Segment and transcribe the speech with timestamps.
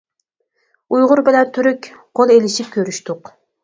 [0.95, 3.37] ئۇيغۇر بىلەن تۈرك، قول ئېلىشىپ كۆرۈشتۇق.